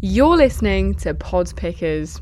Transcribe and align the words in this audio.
You're 0.00 0.36
listening 0.36 0.94
to 0.96 1.14
Pod 1.14 1.54
Pickers. 1.54 2.20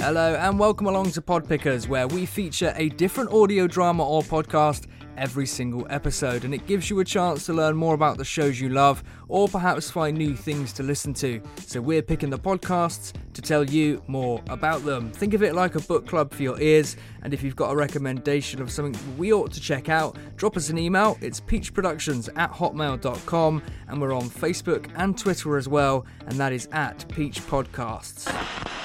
Hello, 0.00 0.34
and 0.34 0.58
welcome 0.58 0.86
along 0.86 1.12
to 1.12 1.22
Pod 1.22 1.48
Pickers, 1.48 1.86
where 1.86 2.08
we 2.08 2.26
feature 2.26 2.72
a 2.74 2.88
different 2.88 3.30
audio 3.30 3.68
drama 3.68 4.04
or 4.04 4.22
podcast 4.22 4.86
every 5.20 5.46
single 5.46 5.86
episode, 5.90 6.44
and 6.44 6.52
it 6.52 6.66
gives 6.66 6.90
you 6.90 6.98
a 6.98 7.04
chance 7.04 7.46
to 7.46 7.52
learn 7.52 7.76
more 7.76 7.94
about 7.94 8.16
the 8.16 8.24
shows 8.24 8.60
you 8.60 8.70
love 8.70 9.04
or 9.28 9.46
perhaps 9.46 9.88
find 9.90 10.18
new 10.18 10.34
things 10.34 10.72
to 10.72 10.82
listen 10.82 11.14
to. 11.14 11.40
So, 11.66 11.80
we're 11.80 12.02
picking 12.02 12.30
the 12.30 12.38
podcasts 12.38 13.12
to 13.34 13.42
tell 13.42 13.62
you 13.62 14.02
more 14.08 14.42
about 14.48 14.84
them. 14.84 15.12
Think 15.12 15.34
of 15.34 15.42
it 15.42 15.54
like 15.54 15.76
a 15.76 15.80
book 15.80 16.06
club 16.06 16.32
for 16.32 16.42
your 16.42 16.60
ears, 16.60 16.96
and 17.22 17.32
if 17.32 17.42
you've 17.42 17.54
got 17.54 17.70
a 17.70 17.76
recommendation 17.76 18.60
of 18.60 18.72
something 18.72 19.16
we 19.16 19.32
ought 19.32 19.52
to 19.52 19.60
check 19.60 19.88
out, 19.88 20.16
drop 20.36 20.56
us 20.56 20.70
an 20.70 20.78
email. 20.78 21.16
It's 21.20 21.40
peachproductions 21.40 22.28
at 22.36 22.50
hotmail.com, 22.50 23.62
and 23.88 24.00
we're 24.00 24.14
on 24.14 24.28
Facebook 24.28 24.90
and 24.96 25.16
Twitter 25.16 25.56
as 25.56 25.68
well, 25.68 26.06
and 26.26 26.40
that 26.40 26.52
is 26.52 26.68
at 26.72 27.06
Peach 27.08 27.40
Podcasts. 27.42 28.79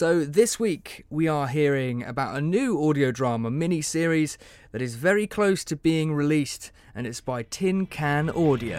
So, 0.00 0.24
this 0.24 0.58
week 0.58 1.04
we 1.10 1.28
are 1.28 1.46
hearing 1.46 2.02
about 2.02 2.34
a 2.34 2.40
new 2.40 2.82
audio 2.88 3.12
drama 3.12 3.50
mini 3.50 3.82
series 3.82 4.38
that 4.72 4.80
is 4.80 4.94
very 4.94 5.26
close 5.26 5.62
to 5.64 5.76
being 5.76 6.14
released, 6.14 6.72
and 6.94 7.06
it's 7.06 7.20
by 7.20 7.42
Tin 7.42 7.84
Can 7.84 8.30
Audio. 8.30 8.78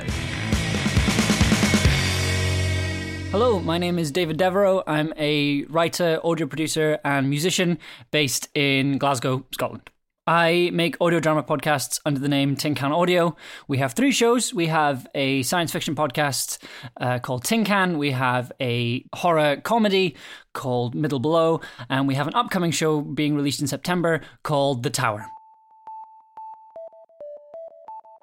Hello, 3.30 3.60
my 3.60 3.78
name 3.78 4.00
is 4.00 4.10
David 4.10 4.38
Devereux. 4.38 4.82
I'm 4.88 5.14
a 5.16 5.66
writer, 5.66 6.20
audio 6.24 6.48
producer, 6.48 6.98
and 7.06 7.30
musician 7.30 7.78
based 8.10 8.50
in 8.56 8.98
Glasgow, 8.98 9.46
Scotland. 9.52 9.92
I 10.28 10.70
make 10.72 10.98
audio 11.02 11.20
drama 11.20 11.42
podcasts 11.42 12.00
under 12.06 12.20
the 12.20 12.28
name 12.28 12.56
Tin 12.56 12.76
Can 12.76 12.92
Audio. 12.92 13.36
We 13.68 13.80
have 13.80 13.94
three 13.94 14.12
shows. 14.12 14.54
We 14.54 14.68
have 14.68 15.08
a 15.16 15.42
science 15.42 15.72
fiction 15.72 15.96
podcast 15.96 16.60
uh, 17.00 17.18
called 17.18 17.44
Tin 17.44 17.66
Can. 17.66 17.98
We 17.98 18.12
have 18.12 18.52
a 18.62 19.04
horror 19.16 19.58
comedy 19.58 20.16
called 20.54 20.94
Middle 20.94 21.20
Below. 21.20 21.62
And 21.90 22.08
we 22.08 22.14
have 22.14 22.28
an 22.28 22.36
upcoming 22.36 22.70
show 22.70 23.02
being 23.02 23.36
released 23.36 23.62
in 23.62 23.68
September 23.68 24.22
called 24.44 24.84
The 24.84 24.92
Tower. 24.92 25.26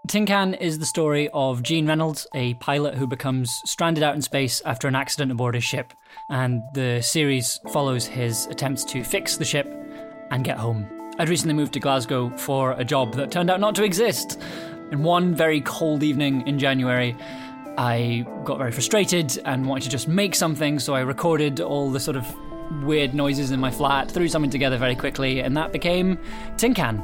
Tin 0.07 0.25
Can 0.25 0.55
is 0.55 0.79
the 0.79 0.87
story 0.87 1.29
of 1.35 1.65
Gene 1.65 1.87
Reynolds, 1.87 2.29
a 2.33 2.55
pilot 2.55 2.95
who 2.95 3.09
becomes 3.09 3.53
stranded 3.67 4.05
out 4.05 4.15
in 4.15 4.23
space 4.23 4.63
after 4.65 4.87
an 4.87 4.95
accident 4.95 5.33
aboard 5.33 5.57
his 5.57 5.65
ship. 5.65 5.93
And 6.31 6.63
the 6.75 7.03
series 7.03 7.61
follows 7.73 8.07
his 8.07 8.47
attempts 8.47 8.85
to 8.85 9.03
fix 9.03 9.37
the 9.37 9.45
ship 9.45 9.67
and 10.31 10.45
get 10.45 10.59
home. 10.59 10.98
I'd 11.19 11.29
recently 11.29 11.55
moved 11.55 11.73
to 11.73 11.81
Glasgow 11.81 12.31
for 12.37 12.73
a 12.73 12.85
job 12.85 13.15
that 13.15 13.33
turned 13.33 13.51
out 13.51 13.59
not 13.59 13.75
to 13.75 13.85
exist. 13.85 14.41
And 14.93 15.03
one 15.03 15.35
very 15.35 15.61
cold 15.61 16.05
evening 16.05 16.47
in 16.47 16.61
January, 16.61 17.17
I 17.77 18.25
got 18.45 18.59
very 18.59 18.71
frustrated 18.71 19.41
and 19.45 19.67
wanted 19.67 19.85
to 19.85 19.91
just 19.91 20.07
make 20.07 20.37
something, 20.37 20.79
so 20.79 20.95
I 20.95 21.01
recorded 21.01 21.61
all 21.61 21.91
the 21.91 21.99
sort 21.99 22.17
of 22.17 22.25
weird 22.85 23.15
noises 23.15 23.51
in 23.51 23.59
my 23.59 23.71
flat, 23.71 24.11
threw 24.11 24.29
something 24.29 24.51
together 24.51 24.79
very 24.79 24.95
quickly, 24.95 25.41
and 25.41 25.57
that 25.57 25.73
became 25.73 26.19
Tin 26.57 26.73
Can. 26.73 26.99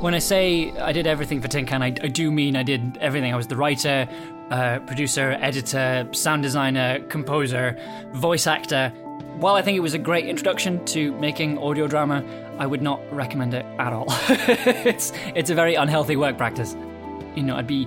When 0.00 0.14
I 0.14 0.18
say 0.18 0.70
I 0.78 0.92
did 0.92 1.06
everything 1.06 1.42
for 1.42 1.48
Tin 1.48 1.66
Can, 1.66 1.82
I, 1.82 1.88
I 1.88 2.08
do 2.08 2.30
mean 2.30 2.56
I 2.56 2.62
did 2.62 2.96
everything. 3.00 3.34
I 3.34 3.36
was 3.36 3.48
the 3.48 3.56
writer, 3.56 4.08
uh, 4.50 4.78
producer, 4.80 5.36
editor, 5.40 6.08
sound 6.12 6.42
designer, 6.42 7.00
composer, 7.08 7.76
voice 8.12 8.46
actor, 8.46 8.92
while 9.38 9.54
I 9.54 9.62
think 9.62 9.76
it 9.76 9.80
was 9.80 9.94
a 9.94 9.98
great 9.98 10.26
introduction 10.26 10.84
to 10.86 11.12
making 11.18 11.58
audio 11.58 11.86
drama, 11.86 12.24
I 12.58 12.66
would 12.66 12.82
not 12.82 13.00
recommend 13.14 13.54
it 13.54 13.64
at 13.78 13.92
all. 13.92 14.06
it's 14.28 15.12
it's 15.34 15.50
a 15.50 15.54
very 15.54 15.74
unhealthy 15.74 16.16
work 16.16 16.36
practice. 16.36 16.76
You 17.36 17.44
know, 17.44 17.56
I'd 17.56 17.66
be 17.66 17.86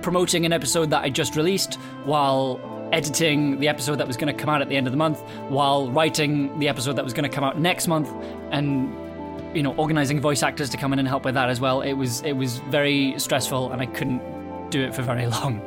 promoting 0.00 0.46
an 0.46 0.52
episode 0.52 0.90
that 0.90 1.02
I 1.02 1.10
just 1.10 1.36
released 1.36 1.74
while 2.04 2.60
editing 2.92 3.60
the 3.60 3.68
episode 3.68 3.96
that 3.96 4.06
was 4.06 4.16
going 4.16 4.34
to 4.34 4.40
come 4.40 4.48
out 4.48 4.62
at 4.62 4.68
the 4.70 4.76
end 4.76 4.86
of 4.86 4.92
the 4.92 4.96
month, 4.96 5.20
while 5.48 5.90
writing 5.90 6.58
the 6.58 6.68
episode 6.68 6.94
that 6.94 7.04
was 7.04 7.12
going 7.12 7.28
to 7.28 7.34
come 7.34 7.44
out 7.44 7.58
next 7.58 7.86
month, 7.86 8.10
and 8.50 8.88
you 9.54 9.62
know, 9.62 9.74
organizing 9.74 10.20
voice 10.20 10.42
actors 10.42 10.70
to 10.70 10.76
come 10.76 10.92
in 10.92 10.98
and 10.98 11.08
help 11.08 11.24
with 11.24 11.34
that 11.34 11.50
as 11.50 11.60
well. 11.60 11.82
It 11.82 11.94
was 11.94 12.22
it 12.22 12.32
was 12.32 12.58
very 12.70 13.14
stressful, 13.18 13.72
and 13.72 13.82
I 13.82 13.86
couldn't 13.86 14.70
do 14.70 14.82
it 14.82 14.94
for 14.94 15.02
very 15.02 15.26
long. 15.38 15.60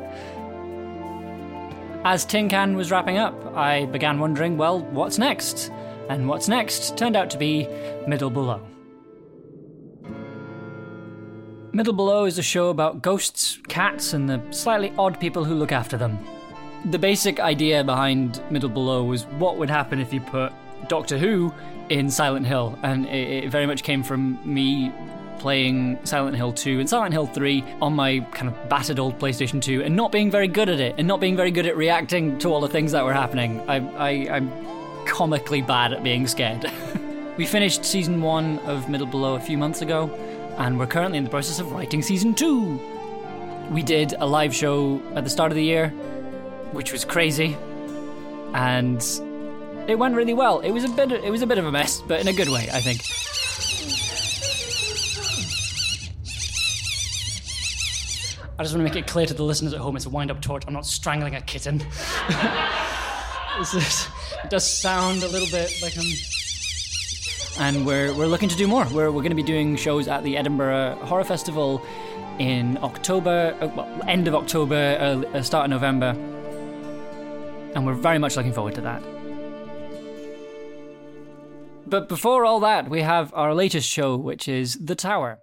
As 2.04 2.24
Tin 2.24 2.48
Can 2.48 2.76
was 2.76 2.90
wrapping 2.90 3.16
up, 3.16 3.56
I 3.56 3.84
began 3.86 4.18
wondering, 4.18 4.56
well, 4.56 4.80
what's 4.80 5.18
next? 5.18 5.70
And 6.08 6.28
what's 6.28 6.48
next 6.48 6.98
turned 6.98 7.14
out 7.14 7.30
to 7.30 7.38
be 7.38 7.68
Middle 8.08 8.28
Below. 8.28 8.60
Middle 11.72 11.92
Below 11.92 12.24
is 12.24 12.38
a 12.38 12.42
show 12.42 12.70
about 12.70 13.02
ghosts, 13.02 13.60
cats, 13.68 14.14
and 14.14 14.28
the 14.28 14.42
slightly 14.50 14.92
odd 14.98 15.20
people 15.20 15.44
who 15.44 15.54
look 15.54 15.70
after 15.70 15.96
them. 15.96 16.18
The 16.86 16.98
basic 16.98 17.38
idea 17.38 17.84
behind 17.84 18.42
Middle 18.50 18.68
Below 18.68 19.04
was 19.04 19.22
what 19.38 19.56
would 19.58 19.70
happen 19.70 20.00
if 20.00 20.12
you 20.12 20.20
put 20.20 20.52
Doctor 20.88 21.16
Who 21.16 21.54
in 21.88 22.10
Silent 22.10 22.46
Hill, 22.46 22.76
and 22.82 23.06
it, 23.06 23.48
very 23.48 23.66
much 23.66 23.84
came 23.84 24.02
from 24.02 24.40
me 24.44 24.92
playing 25.42 25.98
Silent 26.06 26.36
Hill 26.36 26.52
2 26.52 26.78
and 26.78 26.88
Silent 26.88 27.12
Hill 27.12 27.26
3 27.26 27.64
on 27.82 27.94
my 27.94 28.20
kind 28.30 28.46
of 28.46 28.68
battered 28.68 29.00
old 29.00 29.18
PlayStation 29.18 29.60
2 29.60 29.82
and 29.82 29.96
not 29.96 30.12
being 30.12 30.30
very 30.30 30.46
good 30.46 30.68
at 30.68 30.78
it 30.78 30.94
and 30.98 31.08
not 31.08 31.18
being 31.18 31.34
very 31.36 31.50
good 31.50 31.66
at 31.66 31.76
reacting 31.76 32.38
to 32.38 32.48
all 32.48 32.60
the 32.60 32.68
things 32.68 32.92
that 32.92 33.04
were 33.04 33.12
happening. 33.12 33.60
I, 33.68 33.76
I, 33.96 34.36
I'm 34.36 34.48
comically 35.04 35.60
bad 35.60 35.92
at 35.92 36.04
being 36.04 36.28
scared. 36.28 36.64
we 37.36 37.44
finished 37.44 37.84
season 37.84 38.22
1 38.22 38.60
of 38.60 38.88
Middle 38.88 39.08
Below 39.08 39.34
a 39.34 39.40
few 39.40 39.58
months 39.58 39.82
ago 39.82 40.06
and 40.58 40.78
we're 40.78 40.86
currently 40.86 41.18
in 41.18 41.24
the 41.24 41.30
process 41.30 41.58
of 41.58 41.72
writing 41.72 42.02
season 42.02 42.34
2. 42.34 43.68
We 43.72 43.82
did 43.82 44.14
a 44.16 44.26
live 44.26 44.54
show 44.54 45.02
at 45.16 45.24
the 45.24 45.30
start 45.30 45.50
of 45.50 45.56
the 45.56 45.64
year, 45.64 45.88
which 46.70 46.92
was 46.92 47.04
crazy. 47.04 47.56
And 48.54 49.02
it 49.88 49.98
went 49.98 50.14
really 50.14 50.34
well. 50.34 50.60
It 50.60 50.70
was 50.70 50.84
a 50.84 50.88
bit 50.88 51.10
it 51.10 51.30
was 51.30 51.42
a 51.42 51.46
bit 51.48 51.58
of 51.58 51.66
a 51.66 51.72
mess, 51.72 52.00
but 52.00 52.20
in 52.20 52.28
a 52.28 52.32
good 52.32 52.48
way, 52.48 52.68
I 52.72 52.80
think. 52.80 53.02
I 58.58 58.62
just 58.62 58.74
want 58.74 58.86
to 58.86 58.92
make 58.92 58.96
it 58.96 59.10
clear 59.10 59.26
to 59.26 59.34
the 59.34 59.42
listeners 59.42 59.72
at 59.72 59.80
home 59.80 59.96
it's 59.96 60.06
a 60.06 60.10
wind 60.10 60.30
up 60.30 60.40
torch. 60.42 60.64
I'm 60.66 60.74
not 60.74 60.86
strangling 60.86 61.34
a 61.34 61.40
kitten. 61.40 61.80
it 63.58 64.50
does 64.50 64.68
sound 64.68 65.22
a 65.22 65.28
little 65.28 65.48
bit 65.48 65.80
like 65.82 65.96
I'm. 65.96 66.06
And 67.58 67.86
we're, 67.86 68.14
we're 68.14 68.26
looking 68.26 68.48
to 68.48 68.56
do 68.56 68.66
more. 68.66 68.86
We're, 68.92 69.10
we're 69.10 69.22
going 69.22 69.30
to 69.30 69.36
be 69.36 69.42
doing 69.42 69.76
shows 69.76 70.08
at 70.08 70.22
the 70.24 70.36
Edinburgh 70.36 70.96
Horror 71.02 71.24
Festival 71.24 71.82
in 72.38 72.78
October, 72.82 73.56
uh, 73.60 73.68
well, 73.68 74.00
end 74.08 74.26
of 74.26 74.34
October, 74.34 75.24
uh, 75.34 75.42
start 75.42 75.64
of 75.66 75.70
November. 75.70 76.16
And 77.74 77.86
we're 77.86 77.94
very 77.94 78.18
much 78.18 78.36
looking 78.36 78.52
forward 78.52 78.74
to 78.76 78.80
that. 78.82 79.02
But 81.86 82.08
before 82.08 82.44
all 82.44 82.60
that, 82.60 82.88
we 82.88 83.02
have 83.02 83.32
our 83.34 83.54
latest 83.54 83.88
show, 83.88 84.16
which 84.16 84.48
is 84.48 84.78
The 84.80 84.94
Tower. 84.94 85.40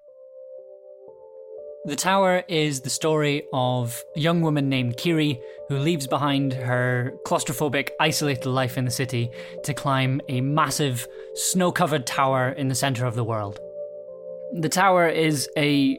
The 1.90 1.96
Tower 1.96 2.44
is 2.48 2.82
the 2.82 2.90
story 2.92 3.48
of 3.52 4.06
a 4.16 4.20
young 4.20 4.42
woman 4.42 4.70
named 4.70 4.98
Kiri 4.98 5.42
who 5.70 5.80
leaves 5.80 6.06
behind 6.06 6.54
her 6.54 7.16
claustrophobic, 7.26 7.90
isolated 8.00 8.48
life 8.48 8.78
in 8.78 8.86
the 8.86 8.92
city 8.92 9.32
to 9.64 9.74
climb 9.74 10.22
a 10.30 10.40
massive, 10.40 11.08
snow 11.34 11.72
covered 11.72 12.06
tower 12.06 12.50
in 12.50 12.68
the 12.68 12.76
center 12.76 13.08
of 13.08 13.16
the 13.16 13.24
world. 13.24 13.60
The 14.54 14.70
Tower 14.70 15.08
is 15.08 15.50
a 15.58 15.98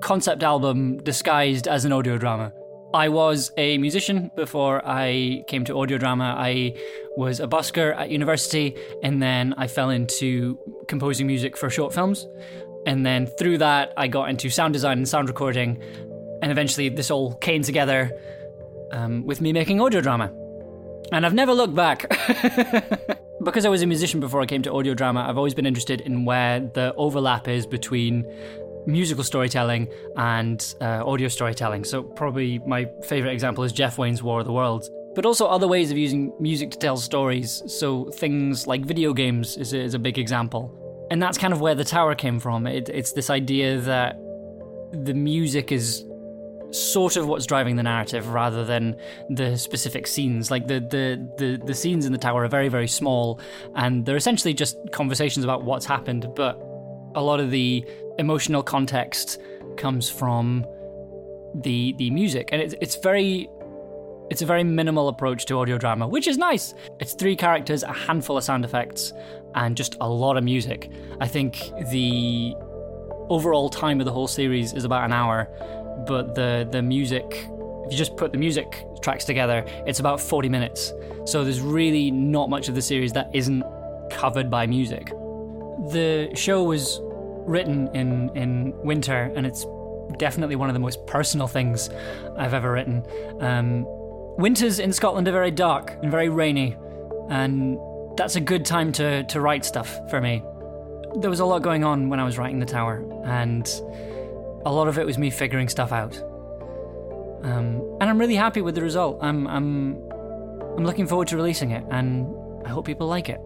concept 0.00 0.44
album 0.44 0.98
disguised 0.98 1.66
as 1.66 1.84
an 1.84 1.90
audio 1.90 2.18
drama. 2.18 2.52
I 2.94 3.08
was 3.08 3.50
a 3.56 3.78
musician 3.78 4.30
before 4.36 4.80
I 4.86 5.42
came 5.48 5.64
to 5.64 5.76
audio 5.76 5.98
drama. 5.98 6.36
I 6.38 6.76
was 7.16 7.40
a 7.40 7.48
busker 7.48 7.96
at 7.96 8.10
university, 8.10 8.76
and 9.02 9.20
then 9.20 9.54
I 9.56 9.66
fell 9.66 9.90
into 9.90 10.56
composing 10.86 11.26
music 11.26 11.56
for 11.56 11.68
short 11.68 11.92
films. 11.92 12.28
And 12.86 13.06
then 13.06 13.26
through 13.26 13.58
that, 13.58 13.92
I 13.96 14.08
got 14.08 14.28
into 14.28 14.50
sound 14.50 14.72
design 14.72 14.98
and 14.98 15.08
sound 15.08 15.28
recording. 15.28 15.80
And 16.42 16.50
eventually, 16.50 16.88
this 16.88 17.10
all 17.10 17.34
came 17.34 17.62
together 17.62 18.10
um, 18.90 19.24
with 19.24 19.40
me 19.40 19.52
making 19.52 19.80
audio 19.80 20.00
drama. 20.00 20.32
And 21.12 21.24
I've 21.24 21.34
never 21.34 21.54
looked 21.54 21.74
back. 21.74 22.08
because 23.44 23.64
I 23.64 23.68
was 23.68 23.82
a 23.82 23.86
musician 23.86 24.20
before 24.20 24.40
I 24.40 24.46
came 24.46 24.62
to 24.62 24.72
audio 24.72 24.94
drama, 24.94 25.24
I've 25.28 25.36
always 25.36 25.54
been 25.54 25.66
interested 25.66 26.00
in 26.00 26.24
where 26.24 26.60
the 26.60 26.94
overlap 26.94 27.48
is 27.48 27.66
between 27.66 28.26
musical 28.86 29.22
storytelling 29.22 29.88
and 30.16 30.74
uh, 30.80 31.02
audio 31.06 31.28
storytelling. 31.28 31.84
So, 31.84 32.02
probably 32.02 32.58
my 32.60 32.88
favorite 33.04 33.32
example 33.32 33.62
is 33.62 33.72
Jeff 33.72 33.98
Wayne's 33.98 34.22
War 34.22 34.40
of 34.40 34.46
the 34.46 34.52
Worlds. 34.52 34.90
But 35.14 35.26
also 35.26 35.46
other 35.46 35.68
ways 35.68 35.90
of 35.90 35.98
using 35.98 36.32
music 36.40 36.70
to 36.70 36.78
tell 36.78 36.96
stories. 36.96 37.62
So, 37.66 38.06
things 38.06 38.66
like 38.66 38.84
video 38.84 39.12
games 39.12 39.56
is 39.56 39.72
a, 39.72 39.80
is 39.80 39.94
a 39.94 39.98
big 39.98 40.18
example 40.18 40.81
and 41.12 41.22
that's 41.22 41.36
kind 41.36 41.52
of 41.52 41.60
where 41.60 41.74
the 41.74 41.84
tower 41.84 42.14
came 42.14 42.40
from. 42.40 42.66
It, 42.66 42.88
it's 42.88 43.12
this 43.12 43.28
idea 43.28 43.78
that 43.82 44.16
the 44.92 45.12
music 45.12 45.70
is 45.70 46.06
sort 46.70 47.16
of 47.16 47.28
what's 47.28 47.44
driving 47.44 47.76
the 47.76 47.82
narrative 47.82 48.30
rather 48.30 48.64
than 48.64 48.96
the 49.28 49.58
specific 49.58 50.06
scenes. 50.06 50.50
Like 50.50 50.68
the, 50.68 50.80
the 50.80 51.28
the 51.36 51.66
the 51.66 51.74
scenes 51.74 52.06
in 52.06 52.12
the 52.12 52.18
tower 52.18 52.44
are 52.44 52.48
very 52.48 52.70
very 52.70 52.88
small, 52.88 53.40
and 53.74 54.06
they're 54.06 54.16
essentially 54.16 54.54
just 54.54 54.78
conversations 54.90 55.44
about 55.44 55.64
what's 55.64 55.84
happened. 55.84 56.28
But 56.34 56.54
a 57.14 57.22
lot 57.22 57.40
of 57.40 57.50
the 57.50 57.84
emotional 58.18 58.62
context 58.62 59.38
comes 59.76 60.08
from 60.08 60.64
the 61.54 61.94
the 61.98 62.10
music, 62.10 62.48
and 62.52 62.62
it's 62.62 62.74
it's 62.80 62.96
very 62.96 63.50
it's 64.32 64.40
a 64.40 64.46
very 64.46 64.64
minimal 64.64 65.08
approach 65.08 65.44
to 65.44 65.58
audio 65.58 65.76
drama, 65.76 66.08
which 66.08 66.26
is 66.26 66.38
nice. 66.38 66.72
It's 67.00 67.12
three 67.12 67.36
characters, 67.36 67.82
a 67.82 67.92
handful 67.92 68.38
of 68.38 68.42
sound 68.42 68.64
effects, 68.64 69.12
and 69.54 69.76
just 69.76 69.98
a 70.00 70.08
lot 70.08 70.38
of 70.38 70.42
music. 70.42 70.90
I 71.20 71.28
think 71.28 71.70
the 71.90 72.54
overall 73.28 73.68
time 73.68 74.00
of 74.00 74.06
the 74.06 74.10
whole 74.10 74.26
series 74.26 74.72
is 74.72 74.84
about 74.84 75.04
an 75.04 75.12
hour, 75.12 75.50
but 76.06 76.34
the 76.34 76.66
the 76.72 76.80
music, 76.80 77.26
if 77.84 77.92
you 77.92 77.98
just 77.98 78.16
put 78.16 78.32
the 78.32 78.38
music 78.38 78.86
tracks 79.02 79.26
together, 79.26 79.66
it's 79.86 80.00
about 80.00 80.18
40 80.18 80.48
minutes. 80.48 80.94
So 81.26 81.44
there's 81.44 81.60
really 81.60 82.10
not 82.10 82.48
much 82.48 82.70
of 82.70 82.74
the 82.74 82.80
series 82.80 83.12
that 83.12 83.28
isn't 83.34 83.62
covered 84.10 84.50
by 84.50 84.66
music. 84.66 85.08
The 85.90 86.30
show 86.34 86.62
was 86.62 87.00
written 87.46 87.94
in 87.94 88.30
in 88.34 88.72
winter, 88.82 89.30
and 89.36 89.46
it's 89.46 89.66
definitely 90.16 90.56
one 90.56 90.70
of 90.70 90.74
the 90.74 90.80
most 90.80 91.06
personal 91.06 91.46
things 91.46 91.90
I've 92.38 92.54
ever 92.54 92.72
written. 92.72 93.04
Um, 93.40 93.86
winters 94.38 94.78
in 94.78 94.92
Scotland 94.92 95.28
are 95.28 95.32
very 95.32 95.50
dark 95.50 95.96
and 96.02 96.10
very 96.10 96.28
rainy, 96.28 96.76
and 97.28 97.78
that's 98.16 98.36
a 98.36 98.40
good 98.40 98.64
time 98.64 98.92
to 98.92 99.24
to 99.24 99.40
write 99.40 99.64
stuff 99.64 100.00
for 100.10 100.20
me. 100.20 100.42
There 101.16 101.30
was 101.30 101.40
a 101.40 101.44
lot 101.44 101.62
going 101.62 101.84
on 101.84 102.08
when 102.08 102.20
I 102.20 102.24
was 102.24 102.38
writing 102.38 102.58
the 102.58 102.66
tower, 102.66 103.04
and 103.24 103.66
a 104.64 104.72
lot 104.72 104.88
of 104.88 104.98
it 104.98 105.06
was 105.06 105.18
me 105.18 105.30
figuring 105.30 105.68
stuff 105.68 105.92
out. 105.92 106.16
Um, 107.42 107.82
and 108.00 108.04
I'm 108.04 108.18
really 108.18 108.36
happy 108.36 108.62
with 108.62 108.74
the 108.74 108.82
result. 108.82 109.18
I'm 109.20 109.46
I'm 109.46 109.96
I'm 110.76 110.84
looking 110.84 111.06
forward 111.06 111.28
to 111.28 111.36
releasing 111.36 111.72
it, 111.72 111.84
and 111.90 112.34
I 112.64 112.68
hope 112.68 112.86
people 112.86 113.06
like 113.06 113.28
it. 113.28 113.40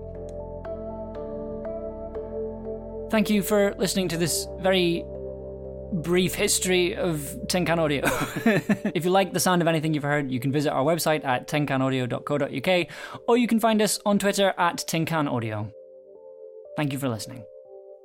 Thank 3.10 3.30
you 3.30 3.42
for 3.42 3.74
listening 3.78 4.08
to 4.08 4.16
this 4.16 4.48
very 4.58 5.04
brief 5.92 6.34
history 6.34 6.94
of 6.96 7.36
Tin 7.48 7.64
Can 7.64 7.78
Audio. 7.78 8.02
if 8.94 9.04
you 9.04 9.10
like 9.10 9.32
the 9.32 9.40
sound 9.40 9.62
of 9.62 9.68
anything 9.68 9.94
you've 9.94 10.02
heard, 10.02 10.30
you 10.30 10.40
can 10.40 10.52
visit 10.52 10.72
our 10.72 10.84
website 10.84 11.24
at 11.24 11.48
tincanaudio.co.uk 11.48 12.86
or 13.28 13.36
you 13.36 13.46
can 13.46 13.60
find 13.60 13.80
us 13.80 13.98
on 14.04 14.18
Twitter 14.18 14.54
at 14.58 14.78
Tin 14.78 15.04
Can 15.04 15.28
Audio. 15.28 15.70
Thank 16.76 16.92
you 16.92 16.98
for 16.98 17.08
listening. 17.08 17.44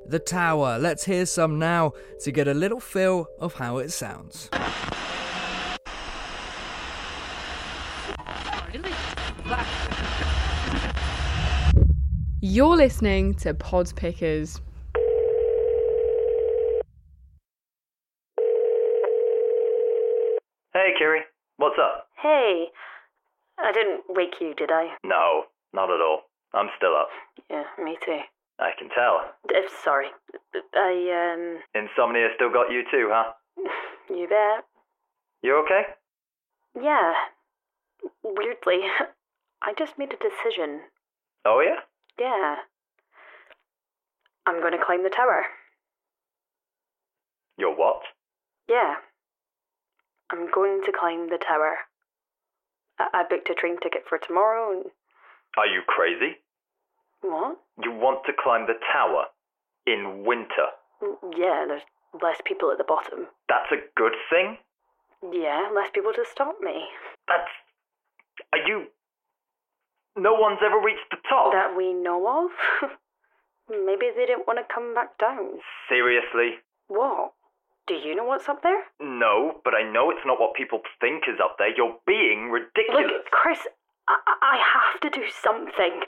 The 0.08 0.20
Tower. 0.20 0.80
Let's 0.80 1.06
hear 1.06 1.26
some 1.26 1.60
now 1.60 1.94
to 2.22 2.32
get 2.32 2.48
a 2.48 2.54
little 2.54 2.80
feel 2.80 3.28
of 3.40 3.54
how 3.56 3.78
it 3.78 3.92
sounds. 3.92 4.50
You're 12.44 12.76
listening 12.76 13.36
to 13.36 13.54
Pod 13.54 13.96
Pickers. 13.96 14.60
Hey, 20.74 20.94
Kiri. 20.98 21.20
What's 21.58 21.76
up? 21.78 22.08
Hey, 22.42 22.70
I 23.60 23.72
didn't 23.72 24.02
wake 24.10 24.42
you, 24.42 24.56
did 24.56 24.72
I? 24.72 24.96
No, 25.04 25.44
not 25.74 25.92
at 25.92 26.02
all. 26.02 26.22
I'm 26.56 26.70
still 26.76 26.96
up. 26.96 27.10
Yeah, 27.52 27.66
me 27.78 28.00
too. 28.04 28.18
I 28.58 28.72
can 28.80 28.90
tell. 28.90 29.22
Uh, 29.48 29.70
sorry. 29.84 30.08
I, 30.74 31.36
um, 31.36 31.60
Insomnia 31.76 32.30
still 32.34 32.52
got 32.52 32.72
you 32.72 32.82
too, 32.90 33.10
huh? 33.12 33.34
you 34.10 34.28
bet. 34.28 34.66
You 35.44 35.64
okay? 35.64 35.84
Yeah. 36.82 37.14
Weirdly, 38.24 38.88
I 39.62 39.74
just 39.78 40.00
made 40.00 40.12
a 40.12 40.18
decision. 40.18 40.82
Oh, 41.46 41.62
yeah? 41.64 41.82
Yeah. 42.20 42.56
I'm 44.48 44.62
going 44.62 44.74
to 44.74 44.84
climb 44.84 45.04
the 45.04 45.12
tower. 45.16 45.46
You're 47.60 47.76
what? 47.76 48.02
Yeah. 48.68 48.96
I'm 50.32 50.50
going 50.52 50.82
to 50.88 50.92
climb 50.92 51.30
the 51.30 51.38
tower. 51.38 51.78
I, 53.14 53.22
I 53.22 53.24
booked 53.30 53.50
a 53.50 53.54
train 53.56 53.78
ticket 53.82 54.04
for 54.08 54.18
tomorrow 54.18 54.72
and. 54.72 54.86
Are 55.58 55.68
you 55.68 55.82
crazy? 55.88 56.38
What? 57.22 57.58
You 57.84 57.92
want 57.92 58.22
to 58.26 58.34
climb 58.42 58.68
the 58.68 58.80
tower 58.92 59.26
in 59.86 60.24
winter? 60.26 60.70
Mm, 61.04 61.16
Yeah, 61.38 61.66
there's 61.68 61.82
less 62.22 62.40
people 62.46 62.72
at 62.72 62.78
the 62.78 62.84
bottom. 62.88 63.28
That's 63.50 63.72
a 63.72 63.78
good 63.96 64.14
thing? 64.30 64.58
Yeah, 65.32 65.70
less 65.76 65.90
people 65.94 66.14
to 66.14 66.24
stop 66.32 66.56
me. 66.62 66.86
That's. 67.28 67.50
Are 68.54 68.60
you. 68.68 68.86
No 70.18 70.34
one's 70.34 70.60
ever 70.66 70.80
reached 70.84 71.10
the 71.12 71.18
top? 71.30 71.52
That 71.54 71.76
we 71.78 71.94
know 71.94 72.46
of? 72.46 72.90
Maybe 73.70 74.10
they 74.16 74.26
didn't 74.26 74.48
want 74.48 74.60
to 74.60 74.74
come 74.74 74.94
back 74.94 75.18
down. 75.18 75.60
Seriously? 75.88 76.60
What? 76.88 77.32
Do 77.92 78.08
you 78.08 78.16
know 78.16 78.24
what's 78.24 78.48
up 78.48 78.64
there? 78.64 78.84
No, 79.02 79.60
but 79.66 79.74
I 79.76 79.84
know 79.84 80.12
it's 80.12 80.24
not 80.26 80.40
what 80.40 80.56
people 80.56 80.80
think 81.02 81.24
is 81.28 81.40
up 81.44 81.58
there. 81.60 81.76
You're 81.76 81.98
being 82.08 82.48
ridiculous. 82.50 83.12
Look, 83.12 83.26
Chris, 83.32 83.68
I, 84.08 84.16
I 84.42 84.56
have 84.64 85.02
to 85.02 85.10
do 85.10 85.28
something. 85.28 86.00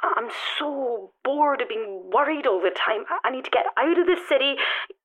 I'm 0.00 0.30
so 0.58 1.10
bored 1.24 1.60
of 1.60 1.68
being 1.68 2.10
worried 2.12 2.46
all 2.46 2.60
the 2.62 2.70
time. 2.70 3.02
I- 3.24 3.30
need 3.30 3.44
to 3.46 3.50
get 3.50 3.66
out 3.76 3.98
of 3.98 4.06
the 4.06 4.14
city, 4.28 4.54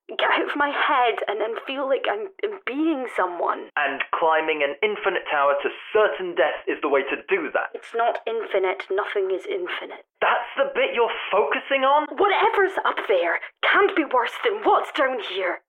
get 0.07 0.29
out 0.29 0.45
of 0.45 0.55
my 0.55 0.69
head, 0.69 1.17
and 1.27 1.41
then 1.41 1.55
feel 1.65 1.89
like 1.89 2.05
I'm 2.05 2.29
being 2.67 3.07
someone. 3.17 3.73
And 3.75 4.03
climbing 4.13 4.61
an 4.61 4.75
infinite 4.83 5.25
tower 5.31 5.55
to 5.63 5.69
certain 5.91 6.35
death 6.35 6.61
is 6.67 6.77
the 6.83 6.89
way 6.89 7.01
to 7.09 7.17
do 7.27 7.49
that. 7.57 7.73
It's 7.73 7.95
not 7.95 8.19
infinite. 8.27 8.85
Nothing 8.91 9.31
is 9.33 9.47
infinite. 9.49 10.05
That's 10.21 10.53
the 10.55 10.69
bit 10.75 10.93
you're 10.93 11.09
focusing 11.31 11.81
on? 11.89 12.05
Whatever's 12.21 12.77
up 12.85 13.01
there 13.07 13.39
can't 13.65 13.95
be 13.95 14.05
worse 14.05 14.37
than 14.45 14.61
what's 14.61 14.91
down 14.91 15.17
here. 15.25 15.61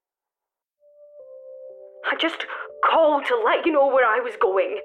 I 2.05 2.15
just 2.21 2.47
called 2.89 3.25
to 3.27 3.37
let 3.45 3.67
you 3.67 3.73
know 3.73 3.89
where 3.89 4.07
I 4.07 4.21
was 4.21 4.35
going. 4.41 4.81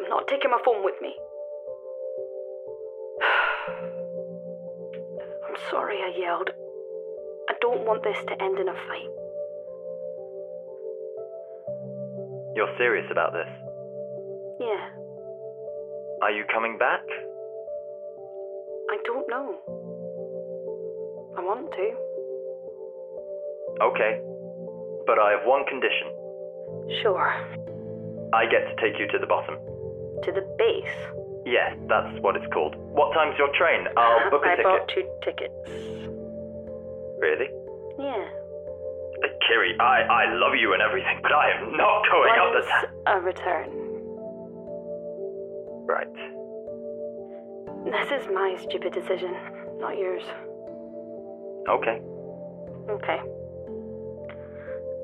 I'm 0.00 0.08
not 0.08 0.28
taking 0.28 0.50
my 0.50 0.58
phone 0.64 0.84
with 0.84 0.94
me. 1.02 1.14
I'm 5.48 5.56
sorry 5.70 5.96
I 5.98 6.12
yelled. 6.18 6.50
I 7.48 7.54
don't 7.60 7.84
want 7.84 8.02
this 8.02 8.16
to 8.28 8.42
end 8.42 8.58
in 8.58 8.68
a 8.68 8.74
fight. 8.74 9.10
You're 12.54 12.74
serious 12.76 13.06
about 13.10 13.32
this? 13.32 13.48
Yeah, 14.60 14.88
Are 16.22 16.30
you 16.32 16.44
coming 16.52 16.76
back? 16.78 17.02
I 18.90 18.96
don't 19.04 19.28
know. 19.28 19.54
I 21.36 21.40
want 21.40 21.70
to. 21.70 21.94
Okay. 23.84 24.20
But 25.06 25.18
I 25.20 25.30
have 25.38 25.46
one 25.46 25.64
condition. 25.66 26.17
Sure. 27.02 27.30
I 28.32 28.44
get 28.46 28.64
to 28.68 28.74
take 28.82 28.98
you 28.98 29.06
to 29.08 29.18
the 29.18 29.26
bottom. 29.26 29.56
To 30.24 30.32
the 30.32 30.42
base. 30.58 30.96
Yes, 31.46 31.76
that's 31.88 32.20
what 32.20 32.36
it's 32.36 32.46
called. 32.52 32.74
What 32.76 33.12
time's 33.14 33.38
your 33.38 33.48
train? 33.54 33.86
I'll 33.96 34.30
book 34.30 34.42
a 34.44 34.48
I 34.48 34.56
ticket. 34.56 34.64
bought 34.64 34.88
two 34.88 35.06
tickets. 35.24 35.54
Really? 37.20 37.48
Yeah. 37.98 38.28
Uh, 39.24 39.28
Kiri, 39.46 39.74
I, 39.80 40.02
I 40.02 40.34
love 40.34 40.54
you 40.60 40.72
and 40.74 40.82
everything, 40.82 41.18
but 41.22 41.32
I 41.32 41.50
am 41.58 41.76
not 41.76 42.04
going 42.10 42.32
up 42.38 42.52
the 42.52 42.62
ta- 42.68 43.16
a 43.16 43.20
return. 43.20 43.70
Right. 45.86 46.14
This 47.90 48.22
is 48.22 48.28
my 48.32 48.56
stupid 48.60 48.92
decision, 48.92 49.34
not 49.78 49.96
yours. 49.96 50.22
Okay. 51.68 52.00
Okay. 52.90 53.20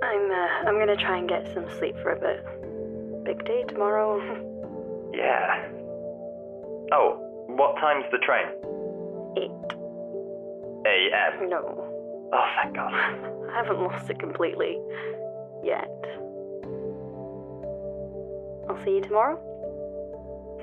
I'm 0.05 0.31
uh, 0.31 0.69
I'm 0.69 0.79
gonna 0.79 0.97
try 0.97 1.19
and 1.19 1.29
get 1.29 1.47
some 1.55 1.67
sleep 1.79 1.97
for 2.03 2.13
a 2.13 2.21
bit. 2.21 2.45
Big 3.25 3.45
day 3.45 3.65
tomorrow. 3.69 4.21
Yeah. 5.15 5.69
Oh, 6.93 7.45
what 7.47 7.77
time's 7.77 8.05
the 8.11 8.19
train? 8.19 8.49
Eight. 9.39 9.77
A.M. 10.85 11.49
No, 11.49 12.29
Oh, 12.33 12.47
thank 12.61 12.75
God. 12.75 12.93
I 13.53 13.55
haven't 13.55 13.79
lost 13.81 14.11
it 14.11 14.19
completely 14.19 14.81
yet. 15.63 15.89
I'll 18.69 18.83
see 18.85 18.97
you 18.97 19.03
tomorrow. 19.03 19.39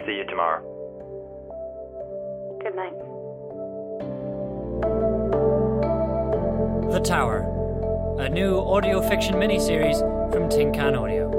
See 0.06 0.16
you 0.18 0.26
tomorrow. 0.26 0.62
Good 2.62 2.76
night. 2.76 2.98
The 6.92 7.00
Tower, 7.00 7.46
a 8.18 8.30
new 8.30 8.60
audio 8.60 9.02
fiction 9.02 9.36
miniseries 9.36 10.00
from 10.32 10.50
Tin 10.50 10.72
Can 10.74 10.96
Audio. 10.96 11.30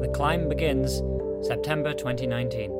The 0.00 0.08
climb 0.08 0.48
begins 0.48 1.02
September 1.46 1.94
2019. 1.94 2.70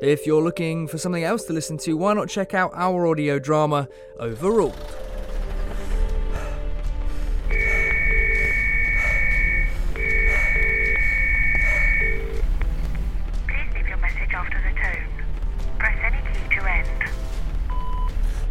If 0.00 0.26
you're 0.26 0.42
looking 0.42 0.86
for 0.86 0.98
something 0.98 1.24
else 1.24 1.44
to 1.44 1.52
listen 1.52 1.76
to, 1.78 1.96
why 1.96 2.14
not 2.14 2.28
check 2.28 2.54
out 2.54 2.72
our 2.74 3.06
audio 3.06 3.38
drama, 3.38 3.88
Overruled? 4.18 4.74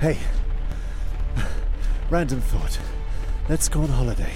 Hey, 0.07 0.19
Random 2.09 2.39
thought. 2.39 2.79
Let's 3.49 3.67
go 3.67 3.81
on 3.81 3.89
holiday. 3.89 4.31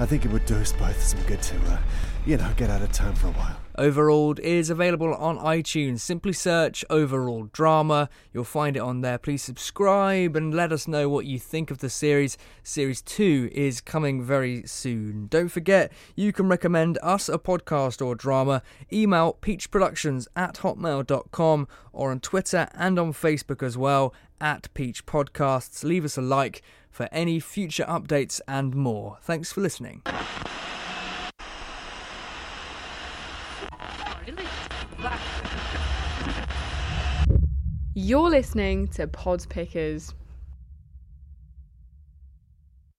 I 0.00 0.06
think 0.06 0.24
it 0.24 0.32
would 0.32 0.46
do 0.46 0.56
us 0.56 0.72
both 0.72 1.00
some 1.00 1.22
good 1.26 1.40
to, 1.42 1.56
uh, 1.66 1.78
you 2.26 2.36
know, 2.36 2.52
get 2.56 2.70
out 2.70 2.82
of 2.82 2.90
town 2.90 3.14
for 3.14 3.28
a 3.28 3.32
while. 3.32 3.56
Overruled 3.78 4.40
is 4.40 4.68
available 4.68 5.14
on 5.14 5.38
iTunes. 5.38 6.00
Simply 6.00 6.32
search 6.32 6.84
Overruled 6.90 7.52
Drama. 7.52 8.08
You'll 8.32 8.42
find 8.42 8.76
it 8.76 8.80
on 8.80 9.00
there. 9.00 9.16
Please 9.16 9.42
subscribe 9.42 10.34
and 10.34 10.52
let 10.52 10.72
us 10.72 10.88
know 10.88 11.08
what 11.08 11.24
you 11.24 11.38
think 11.38 11.70
of 11.70 11.78
the 11.78 11.88
series. 11.88 12.36
Series 12.64 13.00
2 13.00 13.50
is 13.52 13.80
coming 13.80 14.22
very 14.22 14.64
soon. 14.66 15.28
Don't 15.28 15.50
forget, 15.50 15.92
you 16.16 16.32
can 16.32 16.48
recommend 16.48 16.98
us 17.00 17.28
a 17.28 17.38
podcast 17.38 18.04
or 18.04 18.16
drama. 18.16 18.62
Email 18.92 19.38
peachproductions 19.40 20.26
at 20.34 20.56
hotmail.com 20.56 21.68
or 21.92 22.10
on 22.10 22.20
Twitter 22.20 22.68
and 22.74 22.98
on 22.98 23.12
Facebook 23.12 23.62
as 23.62 23.78
well 23.78 24.12
at 24.40 24.72
Peach 24.74 25.06
Podcasts. 25.06 25.84
Leave 25.84 26.04
us 26.04 26.16
a 26.16 26.22
like 26.22 26.62
for 26.90 27.08
any 27.12 27.40
future 27.40 27.84
updates 27.84 28.40
and 28.48 28.74
more. 28.74 29.18
Thanks 29.22 29.52
for 29.52 29.60
listening. 29.60 30.02
You're 37.94 38.30
listening 38.30 38.88
to 38.88 39.06
Pod 39.06 39.46
Pickers. 39.48 40.14